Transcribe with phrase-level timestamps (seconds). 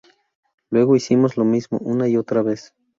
[0.71, 2.73] Luego hicimos lo mismo una y otra vez.